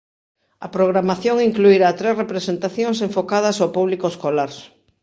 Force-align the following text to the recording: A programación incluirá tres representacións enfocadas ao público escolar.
A 0.65 0.67
programación 0.75 1.37
incluirá 1.49 1.89
tres 1.99 2.15
representacións 2.23 2.97
enfocadas 3.07 3.57
ao 3.59 3.73
público 3.77 4.05
escolar. 4.13 4.51